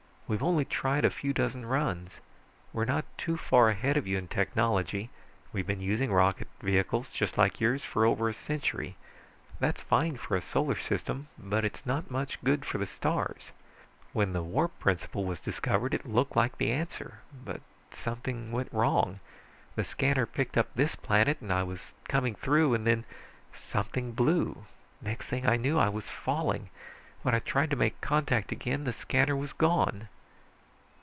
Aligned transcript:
We've 0.27 0.41
only 0.41 0.63
tried 0.63 1.03
a 1.03 1.09
few 1.09 1.33
dozen 1.33 1.65
runs. 1.65 2.21
We're 2.71 2.85
not 2.85 3.03
too 3.17 3.35
far 3.35 3.67
ahead 3.67 3.97
of 3.97 4.07
you 4.07 4.17
in 4.17 4.29
technology. 4.29 5.09
We've 5.51 5.67
been 5.67 5.81
using 5.81 6.09
rocket 6.09 6.47
vehicles 6.61 7.09
just 7.09 7.37
like 7.37 7.59
yours 7.59 7.83
for 7.83 8.05
over 8.05 8.29
a 8.29 8.33
century. 8.33 8.95
That's 9.59 9.81
fine 9.81 10.15
for 10.15 10.37
a 10.37 10.41
solar 10.41 10.77
system, 10.77 11.27
but 11.37 11.65
it's 11.65 11.85
not 11.85 12.09
much 12.09 12.41
good 12.45 12.63
for 12.63 12.77
the 12.77 12.85
stars. 12.85 13.51
When 14.13 14.31
the 14.31 14.41
warp 14.41 14.79
principle 14.79 15.25
was 15.25 15.41
discovered, 15.41 15.93
it 15.93 16.05
looked 16.05 16.37
like 16.37 16.57
the 16.57 16.71
answer. 16.71 17.19
But 17.43 17.59
something 17.91 18.53
went 18.53 18.71
wrong, 18.71 19.19
the 19.75 19.83
scanner 19.83 20.25
picked 20.25 20.57
up 20.57 20.73
this 20.73 20.95
planet, 20.95 21.41
and 21.41 21.51
I 21.51 21.63
was 21.63 21.93
coming 22.05 22.35
through, 22.35 22.73
and 22.73 22.87
then 22.87 23.03
something 23.53 24.13
blew. 24.13 24.63
Next 25.01 25.25
thing 25.25 25.45
I 25.45 25.57
knew 25.57 25.77
I 25.77 25.89
was 25.89 26.09
falling. 26.09 26.69
When 27.21 27.35
I 27.35 27.39
tried 27.39 27.69
to 27.71 27.75
make 27.75 27.99
contact 27.99 28.53
again, 28.53 28.85
the 28.85 28.93
scanner 28.93 29.35
was 29.35 29.51
gone!" 29.51 30.07